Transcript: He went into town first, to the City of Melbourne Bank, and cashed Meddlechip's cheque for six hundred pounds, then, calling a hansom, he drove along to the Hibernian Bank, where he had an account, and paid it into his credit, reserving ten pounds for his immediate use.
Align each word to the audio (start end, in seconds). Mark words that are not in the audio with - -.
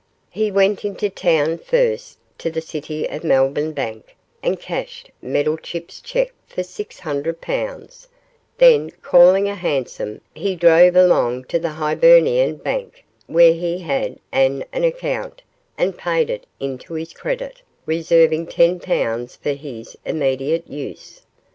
He 0.31 0.49
went 0.51 0.83
into 0.83 1.11
town 1.11 1.59
first, 1.59 2.17
to 2.39 2.49
the 2.49 2.59
City 2.59 3.05
of 3.07 3.23
Melbourne 3.23 3.71
Bank, 3.71 4.15
and 4.41 4.59
cashed 4.59 5.11
Meddlechip's 5.21 6.01
cheque 6.01 6.33
for 6.47 6.63
six 6.63 7.01
hundred 7.01 7.39
pounds, 7.39 8.07
then, 8.57 8.89
calling 9.03 9.47
a 9.47 9.53
hansom, 9.53 10.21
he 10.33 10.55
drove 10.55 10.95
along 10.95 11.43
to 11.49 11.59
the 11.59 11.69
Hibernian 11.77 12.55
Bank, 12.55 13.05
where 13.27 13.53
he 13.53 13.77
had 13.77 14.17
an 14.31 14.63
account, 14.73 15.43
and 15.77 15.95
paid 15.99 16.31
it 16.31 16.47
into 16.59 16.95
his 16.95 17.13
credit, 17.13 17.61
reserving 17.85 18.47
ten 18.47 18.79
pounds 18.79 19.35
for 19.35 19.51
his 19.51 19.95
immediate 20.03 20.67
use. 20.67 21.21